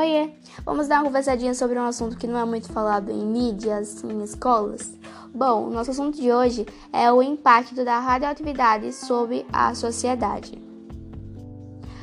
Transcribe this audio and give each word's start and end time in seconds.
Oiê! 0.00 0.30
Vamos 0.64 0.88
dar 0.88 1.00
uma 1.00 1.04
conversadinha 1.04 1.52
sobre 1.52 1.78
um 1.78 1.84
assunto 1.84 2.16
que 2.16 2.26
não 2.26 2.38
é 2.38 2.44
muito 2.46 2.72
falado 2.72 3.10
em 3.10 3.22
mídias, 3.22 4.02
em 4.02 4.22
escolas? 4.22 4.98
Bom, 5.34 5.66
o 5.66 5.70
nosso 5.70 5.90
assunto 5.90 6.18
de 6.18 6.32
hoje 6.32 6.66
é 6.90 7.12
o 7.12 7.22
impacto 7.22 7.84
da 7.84 7.98
radioatividade 7.98 8.94
sobre 8.94 9.44
a 9.52 9.74
sociedade. 9.74 10.52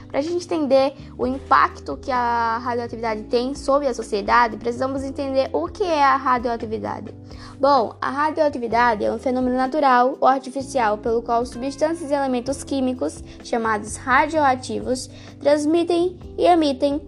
Para 0.07 0.20
a 0.20 0.21
gente 0.21 0.46
entender 0.46 0.93
o 1.18 1.25
impacto 1.25 1.97
que 1.97 2.11
a 2.11 2.60
radioatividade 2.60 3.23
tem 3.23 3.55
sobre 3.55 3.88
a 3.88 3.96
sociedade, 3.96 4.57
precisamos 4.57 5.02
entender 5.02 5.50
o 5.52 5.68
que 5.68 5.84
é 5.84 6.04
a 6.04 6.18
radioatividade. 6.18 7.11
Bom, 7.59 7.95
a 8.00 8.11
radioatividade 8.11 9.05
é 9.05 9.11
um 9.11 9.18
fenômeno 9.18 9.57
natural 9.57 10.16
ou 10.21 10.27
artificial 10.27 11.00
pelo 11.00 11.23
qual 11.23 11.43
substâncias 11.48 12.11
e 12.11 12.14
elementos 12.14 12.64
químicos, 12.64 13.23
chamados 13.43 13.95
radioativos, 13.95 15.09
transmitem 15.39 16.15
e 16.37 16.45
emitem 16.45 17.01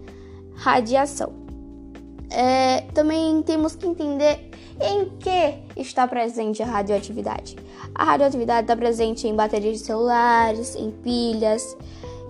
radiação. 0.60 1.32
É, 2.30 2.82
também 2.94 3.42
temos 3.42 3.74
que 3.74 3.86
entender 3.86 4.50
em 4.80 5.06
que 5.18 5.80
está 5.80 6.06
presente 6.06 6.62
a 6.62 6.66
radioatividade. 6.66 7.56
A 7.94 8.04
radioatividade 8.04 8.62
está 8.62 8.76
presente 8.76 9.26
em 9.26 9.34
baterias 9.34 9.78
de 9.78 9.84
celulares, 9.84 10.76
em 10.76 10.90
pilhas, 10.90 11.76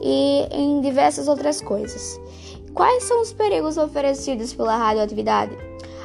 e 0.00 0.46
em 0.50 0.80
diversas 0.80 1.28
outras 1.28 1.60
coisas. 1.60 2.18
Quais 2.72 3.04
são 3.04 3.20
os 3.20 3.32
perigos 3.32 3.76
oferecidos 3.76 4.54
pela 4.54 4.76
radioatividade? 4.76 5.56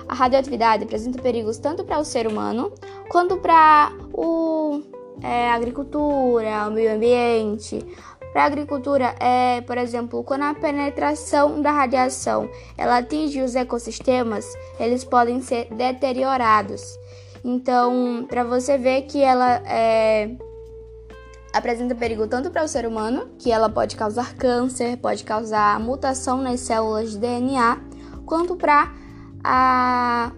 A 0.08 0.14
radioatividade 0.14 0.84
apresenta 0.84 1.22
perigos 1.22 1.58
tanto 1.58 1.84
para 1.84 2.00
o 2.00 2.06
ser 2.06 2.28
humano 2.28 2.72
quanto 3.10 3.38
para 3.38 3.92
o 4.14 4.82
é, 5.22 5.50
agricultura, 5.50 6.68
o 6.68 6.72
meio 6.72 6.96
ambiente. 6.96 7.80
Para 8.36 8.44
a 8.44 8.48
agricultura, 8.48 9.16
é, 9.18 9.62
por 9.62 9.78
exemplo, 9.78 10.22
quando 10.22 10.42
a 10.42 10.54
penetração 10.54 11.62
da 11.62 11.72
radiação 11.72 12.50
ela 12.78 12.98
atinge 12.98 13.42
os 13.42 13.56
ecossistemas, 13.56 14.46
eles 14.78 15.06
podem 15.06 15.42
ser 15.42 15.74
deteriorados. 15.74 17.00
Então, 17.46 18.26
para 18.28 18.44
você 18.44 18.78
ver 18.78 19.04
que 19.04 19.22
ela 19.22 19.62
é, 19.66 20.36
apresenta 21.54 21.96
perigo 21.96 22.28
tanto 22.28 22.52
para 22.52 22.66
o 22.66 22.68
ser 22.68 22.86
humano, 22.86 23.30
que 23.40 23.54
ela 23.54 23.70
pode 23.70 23.96
causar 23.96 24.36
câncer, 24.36 24.98
pode 24.98 25.24
causar 25.24 25.80
mutação 25.80 26.42
nas 26.42 26.60
células 26.60 27.12
de 27.12 27.20
DNA, 27.20 27.80
quanto 28.26 28.58
para 28.58 28.92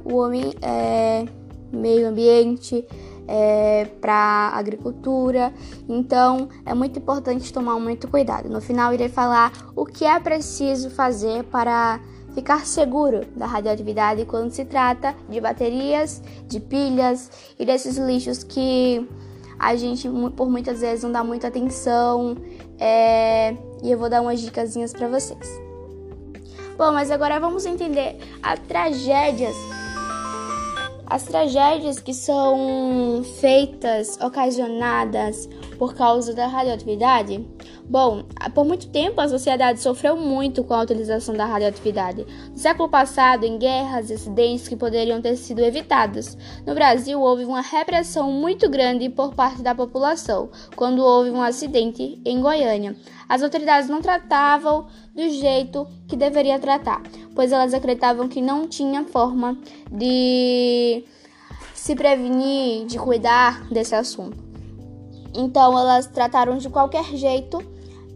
o 0.05 0.17
homem, 0.17 0.53
é, 0.61 1.25
meio 1.71 2.09
ambiente, 2.09 2.85
é, 3.27 3.85
para 3.99 4.51
agricultura. 4.53 5.53
Então 5.87 6.49
é 6.65 6.73
muito 6.73 6.97
importante 6.99 7.51
tomar 7.51 7.79
muito 7.79 8.07
cuidado. 8.07 8.49
No 8.49 8.61
final 8.61 8.93
irei 8.93 9.09
falar 9.09 9.51
o 9.75 9.85
que 9.85 10.05
é 10.05 10.19
preciso 10.19 10.89
fazer 10.89 11.43
para 11.45 11.99
ficar 12.33 12.65
seguro 12.65 13.25
da 13.35 13.47
radioatividade 13.47 14.23
quando 14.25 14.51
se 14.51 14.63
trata 14.63 15.15
de 15.27 15.41
baterias, 15.41 16.21
de 16.47 16.59
pilhas 16.59 17.31
e 17.59 17.65
desses 17.65 17.97
lixos 17.97 18.43
que 18.43 19.07
a 19.59 19.75
gente 19.75 20.07
por 20.35 20.47
muitas 20.49 20.81
vezes 20.81 21.03
não 21.03 21.11
dá 21.11 21.23
muita 21.23 21.47
atenção 21.47 22.37
é, 22.79 23.55
e 23.81 23.91
eu 23.91 23.97
vou 23.97 24.07
dar 24.07 24.21
umas 24.21 24.39
dicasinhas 24.39 24.93
para 24.93 25.07
vocês. 25.07 25.67
Bom, 26.77 26.91
mas 26.91 27.09
agora 27.09 27.39
vamos 27.39 27.65
entender 27.65 28.17
as 28.43 28.59
tragédias 28.59 29.55
as 31.09 31.23
tragédias 31.23 31.99
que 31.99 32.13
são 32.13 33.23
feitas, 33.39 34.17
ocasionadas 34.21 35.47
por 35.77 35.95
causa 35.95 36.33
da 36.33 36.47
radioatividade? 36.47 37.47
Bom, 37.85 38.23
por 38.53 38.65
muito 38.65 38.89
tempo 38.89 39.21
a 39.21 39.29
sociedade 39.29 39.79
sofreu 39.79 40.17
muito 40.17 40.63
com 40.63 40.73
a 40.73 40.81
utilização 40.81 41.35
da 41.35 41.45
radioatividade. 41.45 42.25
No 42.51 42.57
século 42.57 42.89
passado, 42.89 43.45
em 43.45 43.57
guerras 43.57 44.09
e 44.09 44.13
acidentes 44.13 44.67
que 44.67 44.75
poderiam 44.75 45.21
ter 45.21 45.37
sido 45.37 45.59
evitados. 45.59 46.37
No 46.65 46.75
Brasil, 46.75 47.21
houve 47.21 47.45
uma 47.45 47.61
repressão 47.61 48.29
muito 48.29 48.69
grande 48.69 49.07
por 49.09 49.33
parte 49.33 49.61
da 49.61 49.73
população 49.73 50.49
quando 50.75 51.03
houve 51.03 51.29
um 51.29 51.41
acidente 51.41 52.21
em 52.25 52.41
Goiânia. 52.41 52.95
As 53.29 53.41
autoridades 53.41 53.89
não 53.89 54.01
tratavam 54.01 54.87
do 55.13 55.29
jeito 55.29 55.87
que 56.07 56.15
deveria 56.15 56.59
tratar, 56.59 57.01
pois 57.37 57.51
elas 57.51 57.71
acreditavam 57.71 58.27
que 58.27 58.41
não 58.41 58.67
tinha 58.67 59.03
forma 59.03 59.55
de 59.91 61.05
se 61.71 61.95
prevenir, 61.95 62.87
de 62.87 62.97
cuidar 62.97 63.63
desse 63.69 63.93
assunto. 63.93 64.35
Então 65.35 65.77
elas 65.77 66.07
trataram 66.07 66.57
de 66.57 66.67
qualquer 66.67 67.03
jeito 67.15 67.59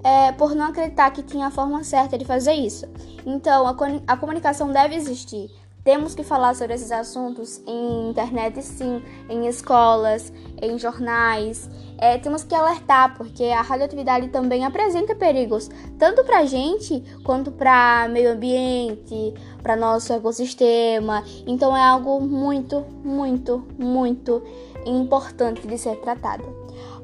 é, 0.03 0.31
por 0.31 0.55
não 0.55 0.65
acreditar 0.65 1.11
que 1.11 1.21
tinha 1.21 1.45
a 1.45 1.51
forma 1.51 1.83
certa 1.83 2.17
de 2.17 2.25
fazer 2.25 2.53
isso. 2.53 2.87
Então 3.23 3.67
a, 3.67 3.75
a 4.07 4.17
comunicação 4.17 4.71
deve 4.71 4.95
existir. 4.95 5.51
Temos 5.83 6.13
que 6.13 6.23
falar 6.23 6.55
sobre 6.55 6.75
esses 6.75 6.91
assuntos 6.91 7.59
em 7.65 8.09
internet, 8.09 8.61
sim, 8.61 9.03
em 9.27 9.47
escolas, 9.47 10.31
em 10.61 10.77
jornais. 10.77 11.67
É, 11.97 12.19
temos 12.19 12.43
que 12.43 12.53
alertar, 12.53 13.17
porque 13.17 13.45
a 13.45 13.61
radioatividade 13.61 14.27
também 14.27 14.63
apresenta 14.63 15.15
perigos, 15.15 15.69
tanto 15.97 16.23
para 16.23 16.39
a 16.39 16.45
gente 16.45 17.03
quanto 17.23 17.51
para 17.51 18.07
meio 18.09 18.33
ambiente, 18.33 19.33
para 19.63 19.75
nosso 19.75 20.13
ecossistema. 20.13 21.23
Então 21.47 21.75
é 21.75 21.83
algo 21.83 22.21
muito, 22.21 22.85
muito, 23.03 23.65
muito 23.77 24.43
importante 24.85 25.67
de 25.67 25.77
ser 25.79 25.95
tratado. 25.97 26.43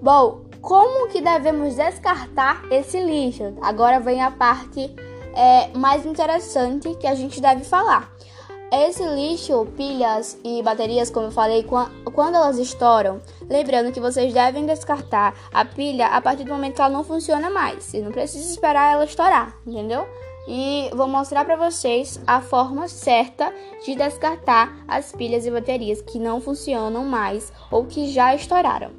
Bom, 0.02 0.42
como 0.62 1.08
que 1.08 1.22
devemos 1.22 1.76
descartar 1.76 2.64
esse 2.72 3.00
lixo? 3.00 3.56
Agora 3.62 4.00
vem 4.00 4.22
a 4.22 4.30
parte 4.30 4.94
é, 5.34 5.76
mais 5.76 6.06
interessante 6.06 6.94
que 6.96 7.08
a 7.08 7.16
gente 7.16 7.42
deve 7.42 7.64
falar. 7.64 8.12
Esse 8.70 9.02
lixo, 9.02 9.66
pilhas 9.78 10.38
e 10.44 10.62
baterias, 10.62 11.10
como 11.10 11.28
eu 11.28 11.32
falei, 11.32 11.66
quando 12.14 12.36
elas 12.36 12.58
estouram, 12.58 13.22
lembrando 13.50 13.94
que 13.94 14.00
vocês 14.00 14.34
devem 14.34 14.66
descartar 14.66 15.34
a 15.54 15.64
pilha 15.64 16.08
a 16.08 16.20
partir 16.20 16.44
do 16.44 16.52
momento 16.52 16.76
que 16.76 16.82
ela 16.82 16.90
não 16.90 17.04
funciona 17.04 17.50
mais. 17.50 17.86
Você 17.86 18.02
não 18.02 18.12
precisa 18.12 18.52
esperar 18.52 18.92
ela 18.92 19.06
estourar, 19.06 19.56
entendeu? 19.66 20.06
E 20.50 20.90
vou 20.94 21.08
mostrar 21.08 21.46
para 21.46 21.56
vocês 21.56 22.20
a 22.28 22.42
forma 22.42 22.90
certa 22.90 23.54
de 23.86 23.96
descartar 23.96 24.84
as 24.86 25.14
pilhas 25.14 25.46
e 25.46 25.52
baterias 25.52 26.02
que 26.02 26.20
não 26.20 26.42
funcionam 26.42 27.06
mais 27.06 27.54
ou 27.72 27.86
que 27.86 28.12
já 28.12 28.36
estouraram. 28.36 28.92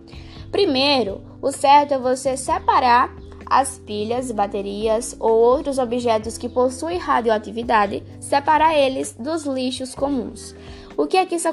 Primeiro, 0.51 1.21
o 1.43 1.53
certo 1.53 1.93
é 1.93 1.99
você 1.99 2.39
separar 2.39 3.15
as 3.49 3.79
pilhas, 3.79 4.31
baterias 4.31 5.17
ou 5.19 5.33
outros 5.33 5.79
objetos 5.79 6.37
que 6.37 6.49
possuem 6.49 6.99
radioatividade, 6.99 8.03
separar 8.21 8.77
eles 8.77 9.15
dos 9.19 9.45
lixos 9.45 9.95
comuns. 9.95 10.55
O 10.97 11.07
que 11.07 11.17
é 11.17 11.25
que, 11.25 11.37
isso, 11.37 11.49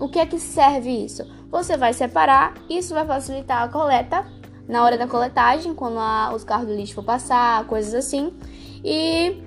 o 0.00 0.08
que, 0.08 0.18
é 0.18 0.26
que 0.26 0.38
serve 0.38 1.04
isso? 1.04 1.22
Você 1.50 1.76
vai 1.76 1.92
separar, 1.92 2.54
isso 2.70 2.94
vai 2.94 3.06
facilitar 3.06 3.62
a 3.62 3.68
coleta 3.68 4.26
na 4.66 4.82
hora 4.82 4.98
da 4.98 5.06
coletagem, 5.06 5.74
quando 5.74 5.98
a, 5.98 6.32
os 6.34 6.44
carros 6.44 6.66
do 6.66 6.74
lixo 6.74 6.94
for 6.94 7.04
passar, 7.04 7.64
coisas 7.66 7.94
assim. 7.94 8.32
E 8.84 9.42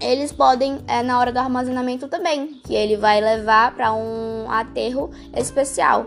eles 0.00 0.32
podem, 0.32 0.78
é, 0.86 1.02
na 1.02 1.18
hora 1.18 1.32
do 1.32 1.38
armazenamento 1.38 2.08
também, 2.08 2.60
que 2.64 2.74
ele 2.74 2.96
vai 2.96 3.20
levar 3.20 3.74
para 3.74 3.92
um 3.92 4.50
aterro 4.50 5.10
especial. 5.34 6.06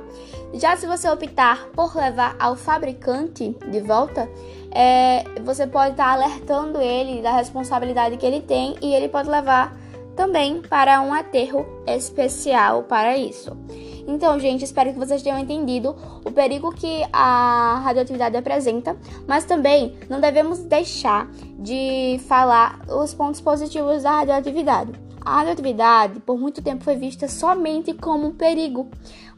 Já 0.53 0.75
se 0.75 0.87
você 0.87 1.09
optar 1.09 1.67
por 1.75 1.95
levar 1.95 2.35
ao 2.39 2.55
fabricante 2.55 3.55
de 3.69 3.81
volta, 3.81 4.29
é, 4.71 5.23
você 5.43 5.65
pode 5.65 5.91
estar 5.91 6.05
tá 6.05 6.11
alertando 6.13 6.81
ele 6.81 7.21
da 7.21 7.31
responsabilidade 7.31 8.17
que 8.17 8.25
ele 8.25 8.41
tem 8.41 8.75
e 8.81 8.93
ele 8.93 9.09
pode 9.09 9.29
levar 9.29 9.75
também 10.15 10.61
para 10.61 11.01
um 11.01 11.13
aterro 11.13 11.65
especial 11.87 12.83
para 12.83 13.17
isso. 13.17 13.55
Então, 14.05 14.39
gente, 14.39 14.65
espero 14.65 14.91
que 14.91 14.97
vocês 14.97 15.21
tenham 15.21 15.37
entendido 15.37 15.95
o 16.25 16.31
perigo 16.31 16.73
que 16.73 17.05
a 17.13 17.79
radioatividade 17.83 18.35
apresenta, 18.35 18.97
mas 19.27 19.45
também 19.45 19.95
não 20.09 20.19
devemos 20.19 20.59
deixar 20.59 21.29
de 21.59 22.19
falar 22.27 22.79
os 22.89 23.13
pontos 23.13 23.39
positivos 23.39 24.03
da 24.03 24.11
radioatividade. 24.11 24.91
A 25.29 25.35
radioatividade, 25.35 26.19
por 26.21 26.39
muito 26.39 26.59
tempo, 26.59 26.83
foi 26.83 26.95
vista 26.95 27.27
somente 27.27 27.93
como 27.93 28.29
um 28.29 28.31
perigo. 28.31 28.89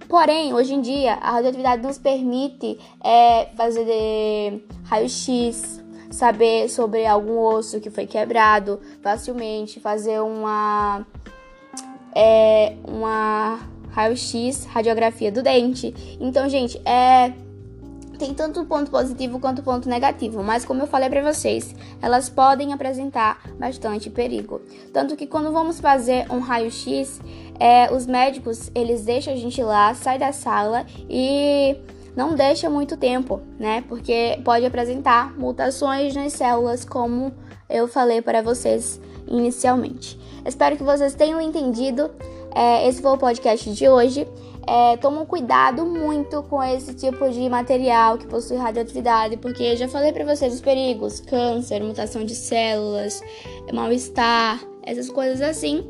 Porém, 0.07 0.53
hoje 0.53 0.73
em 0.73 0.79
dia, 0.79 1.15
a 1.15 1.31
radioatividade 1.31 1.83
nos 1.83 1.97
permite 1.97 2.79
é, 3.03 3.47
fazer 3.57 4.65
raio-x, 4.85 5.83
saber 6.09 6.69
sobre 6.69 7.05
algum 7.05 7.37
osso 7.39 7.81
que 7.81 7.89
foi 7.89 8.07
quebrado 8.07 8.79
facilmente, 9.01 9.81
fazer 9.81 10.21
uma, 10.21 11.05
é, 12.15 12.77
uma 12.87 13.59
raio-x, 13.89 14.63
radiografia 14.67 15.29
do 15.29 15.43
dente. 15.43 16.17
Então, 16.21 16.47
gente, 16.47 16.81
é 16.87 17.33
tem 18.21 18.35
tanto 18.35 18.63
ponto 18.65 18.91
positivo 18.91 19.39
quanto 19.39 19.63
ponto 19.63 19.89
negativo, 19.89 20.43
mas 20.43 20.63
como 20.63 20.83
eu 20.83 20.87
falei 20.87 21.09
para 21.09 21.33
vocês, 21.33 21.73
elas 21.99 22.29
podem 22.29 22.71
apresentar 22.71 23.41
bastante 23.57 24.11
perigo. 24.11 24.61
Tanto 24.93 25.15
que 25.15 25.25
quando 25.25 25.51
vamos 25.51 25.79
fazer 25.79 26.31
um 26.31 26.37
raio-x, 26.37 27.19
é, 27.59 27.91
os 27.91 28.05
médicos 28.05 28.69
eles 28.75 29.03
deixam 29.03 29.33
a 29.33 29.35
gente 29.35 29.63
lá, 29.63 29.95
sai 29.95 30.19
da 30.19 30.31
sala 30.31 30.85
e 31.09 31.75
não 32.15 32.35
deixa 32.35 32.69
muito 32.69 32.95
tempo, 32.95 33.41
né? 33.57 33.83
Porque 33.89 34.39
pode 34.45 34.67
apresentar 34.67 35.35
mutações 35.35 36.13
nas 36.13 36.33
células, 36.33 36.85
como 36.85 37.33
eu 37.67 37.87
falei 37.87 38.21
para 38.21 38.43
vocês 38.43 39.01
inicialmente. 39.27 40.19
Espero 40.45 40.77
que 40.77 40.83
vocês 40.83 41.15
tenham 41.15 41.41
entendido. 41.41 42.11
É, 42.55 42.87
esse 42.87 43.01
foi 43.01 43.11
o 43.11 43.17
podcast 43.17 43.71
de 43.73 43.87
hoje. 43.87 44.27
É, 44.67 44.95
tomam 44.97 45.25
cuidado 45.25 45.85
muito 45.85 46.43
com 46.43 46.61
esse 46.61 46.93
tipo 46.93 47.27
de 47.29 47.49
material 47.49 48.17
que 48.17 48.27
possui 48.27 48.57
radioatividade, 48.57 49.37
porque 49.37 49.63
eu 49.63 49.75
já 49.75 49.87
falei 49.87 50.11
para 50.11 50.23
vocês 50.23 50.53
os 50.53 50.61
perigos: 50.61 51.19
câncer, 51.19 51.81
mutação 51.83 52.23
de 52.23 52.35
células, 52.35 53.21
mal-estar, 53.73 54.63
essas 54.83 55.09
coisas 55.09 55.41
assim. 55.41 55.85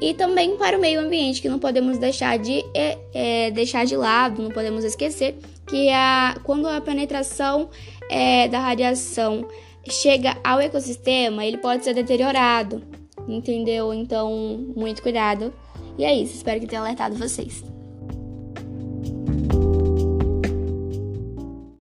E 0.00 0.12
também 0.12 0.56
para 0.56 0.76
o 0.76 0.80
meio 0.80 1.00
ambiente, 1.00 1.40
que 1.40 1.48
não 1.48 1.58
podemos 1.58 1.96
deixar 1.96 2.38
de, 2.38 2.64
é, 2.74 2.98
é, 3.14 3.50
deixar 3.50 3.86
de 3.86 3.96
lado, 3.96 4.42
não 4.42 4.50
podemos 4.50 4.84
esquecer 4.84 5.38
que 5.66 5.88
a, 5.90 6.36
quando 6.44 6.68
a 6.68 6.80
penetração 6.80 7.70
é, 8.10 8.46
da 8.46 8.60
radiação 8.60 9.46
chega 9.88 10.36
ao 10.44 10.60
ecossistema, 10.60 11.44
ele 11.44 11.58
pode 11.58 11.84
ser 11.84 11.94
deteriorado, 11.94 12.82
entendeu? 13.26 13.92
Então, 13.92 14.30
muito 14.76 15.02
cuidado. 15.02 15.52
E 15.98 16.04
é 16.04 16.14
isso, 16.14 16.34
espero 16.34 16.60
que 16.60 16.66
tenha 16.66 16.82
alertado 16.82 17.16
vocês. 17.16 17.64